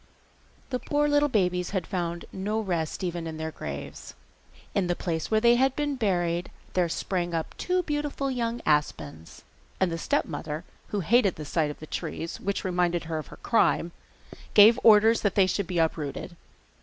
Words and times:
The 0.71 0.79
poor 0.79 1.07
little 1.07 1.29
babies 1.29 1.69
had 1.77 1.85
found 1.85 2.25
no 2.31 2.59
rest 2.59 3.03
even 3.03 3.27
in 3.27 3.37
their 3.37 3.51
graves. 3.51 4.15
In 4.73 4.87
the 4.87 4.95
place 4.95 5.29
where 5.29 5.39
they 5.39 5.57
had 5.57 5.75
been 5.75 5.95
buried 5.95 6.49
there 6.73 6.89
sprang 6.89 7.35
up 7.35 7.55
two 7.55 7.83
beautiful 7.83 8.31
young 8.31 8.63
aspens, 8.65 9.43
and 9.79 9.91
the 9.91 9.99
stepmother, 9.99 10.63
who 10.87 11.01
hated 11.01 11.35
the 11.35 11.45
sight 11.45 11.69
of 11.69 11.77
the 11.77 11.85
trees, 11.85 12.39
which 12.39 12.63
reminded 12.63 13.03
her 13.03 13.19
of 13.19 13.27
her 13.27 13.37
crime, 13.43 13.91
gave 14.55 14.79
orders 14.83 15.21
that 15.21 15.35
they 15.35 15.45
should 15.45 15.67
be 15.67 15.77
uprooted. 15.77 16.35